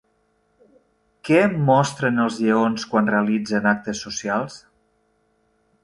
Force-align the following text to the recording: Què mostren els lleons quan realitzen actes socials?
Què 1.29 1.41
mostren 1.67 2.25
els 2.25 2.39
lleons 2.45 2.89
quan 2.95 3.13
realitzen 3.15 3.71
actes 3.77 4.05
socials? 4.07 4.61